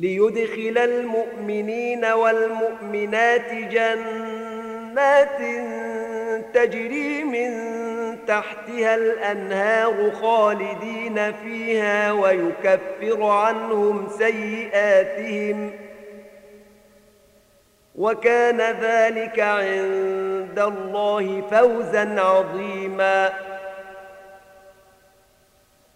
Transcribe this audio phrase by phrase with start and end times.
[0.00, 5.38] ليدخل المؤمنين والمؤمنات جنات
[6.54, 7.50] تجري من
[8.26, 15.70] تحتها الأنهار خالدين فيها ويكفر عنهم سيئاتهم
[17.94, 23.49] وكان ذلك عند الله فوزا عظيما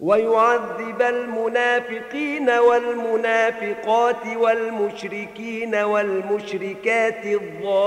[0.05, 7.79] ويعذب المنافقين والمنافقات والمشركين والمشركات الظانين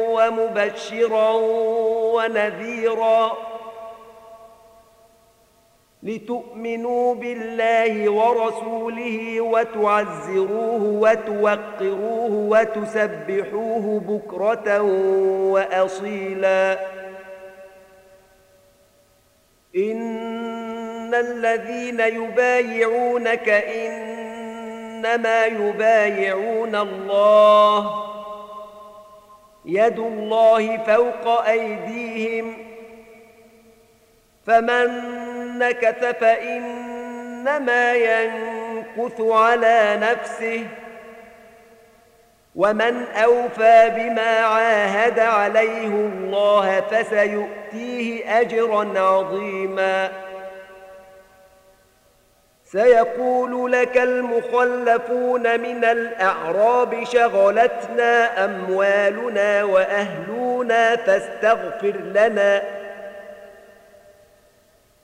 [0.11, 1.31] ومبشرا
[2.13, 3.31] ونذيرا.
[6.03, 14.81] لتؤمنوا بالله ورسوله وتعزروه وتوقروه وتسبحوه بكرة
[15.51, 16.79] وأصيلا.
[19.75, 28.10] إن الذين يبايعونك إنما يبايعون الله
[29.65, 32.57] يد الله فوق أيديهم
[34.47, 34.87] فمن
[35.59, 40.65] نكث فإنما ينكث على نفسه
[42.55, 50.11] ومن أوفى بما عاهد عليه الله فسيؤتيه أجرا عظيما
[52.71, 62.63] سيقول لك المخلفون من الأعراب شغلتنا أموالنا وأهلنا فاستغفر لنا.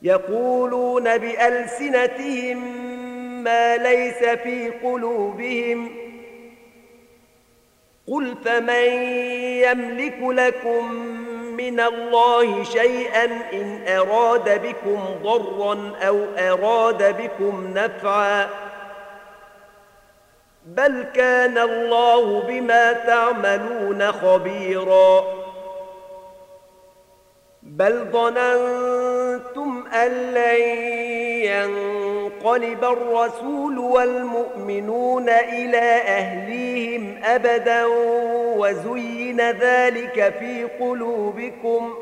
[0.02, 2.58] يقولون بألسنتهم
[3.44, 5.96] ما ليس في قلوبهم.
[8.08, 9.04] قل فمن
[9.64, 11.18] يملك لكم
[11.58, 18.50] من الله شيئا إن أراد بكم ضرا أو أراد بكم نفعا.
[20.66, 25.24] بل كان الله بما تعملون خبيرا.
[27.64, 37.86] بل ظننتم أن لن ينقلب الرسول والمؤمنون إلى أهليهم أبدا
[38.58, 41.94] وزين ذلك في قلوبكم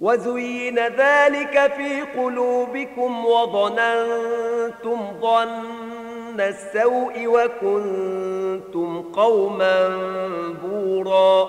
[0.00, 9.88] وزين ذلك في قلوبكم وظننتم ظن السوء وكنتم قوما
[10.62, 11.48] بورا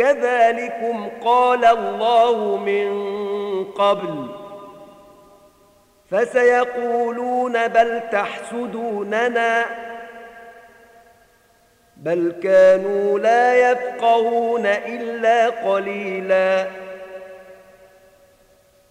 [0.00, 2.90] كذلكم قال الله من
[3.64, 4.26] قبل.
[6.10, 9.64] فسيقولون بل تحسدوننا.
[11.96, 16.66] بل كانوا لا يفقهون إلا قليلا.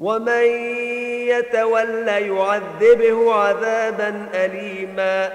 [0.00, 0.44] ومن
[1.28, 5.32] يتولى يعذبه عذابا اليما.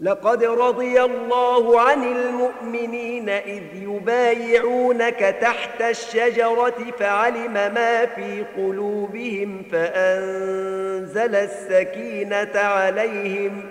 [0.00, 12.60] لقد رضي الله عن المؤمنين إذ يبايعونك تحت الشجرة فعلم ما في قلوبهم فأنزل السكينة
[12.60, 13.62] عليهم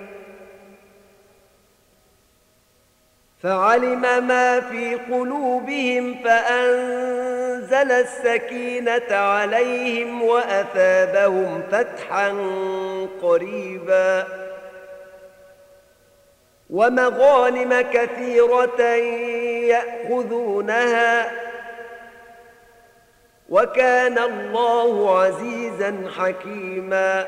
[3.44, 7.29] فعلم ما في قلوبهم فأنزل
[7.74, 12.30] السكينة عليهم وأثابهم فتحا
[13.22, 14.28] قريباً.
[16.70, 18.82] ومغانم كثيرة
[19.66, 21.32] يأخذونها.
[23.50, 27.28] وكان الله عزيزا حكيما.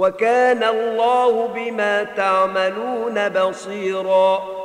[0.00, 4.60] وكان الله بما تعملون بصيراً.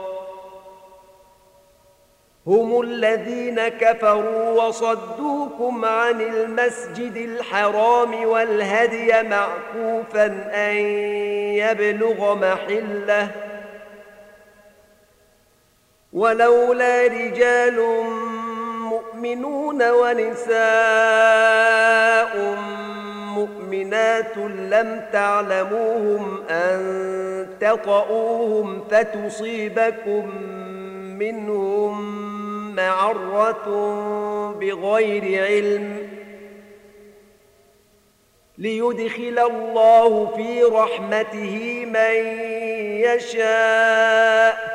[2.47, 10.75] هم الذين كفروا وصدوكم عن المسجد الحرام والهدي معكوفا أن
[11.55, 13.31] يبلغ محلة.
[16.13, 18.03] ولولا رجال
[18.79, 20.55] مؤمنون ونساء
[23.45, 30.37] مؤمنات لم تعلموهم أن تطؤوهم فتصيبكم
[31.19, 32.15] منهم
[32.75, 33.65] معرة
[34.59, 35.97] بغير علم
[38.57, 42.39] ليدخل الله في رحمته من
[43.05, 44.74] يشاء.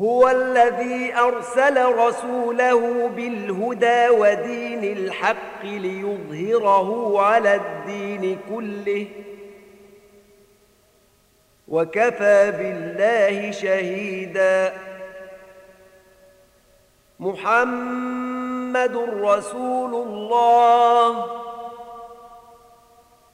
[0.00, 9.06] هو الذي أرسل رسوله بالهدى ودين الحق ليظهره على الدين كله
[11.68, 14.72] وكفى بالله شهيدا.
[17.20, 21.43] محمد رسول الله.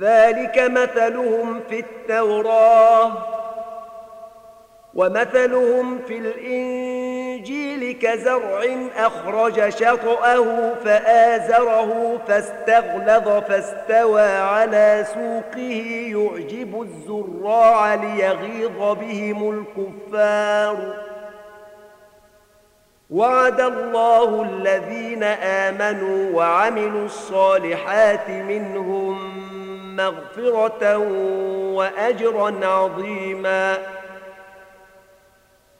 [0.00, 3.12] ذلك مثلهم في التوراه
[4.94, 8.64] ومثلهم في الإنجيل كزرع
[8.96, 20.94] أخرج شطأه فآزره فاستغلظ فاستوى على سوقه يعجب الزراع ليغيظ بهم الكفار.
[23.10, 29.43] وعد الله الذين آمنوا وعملوا الصالحات منهم
[29.96, 30.96] مغفرة
[31.76, 33.78] وأجرا عظيما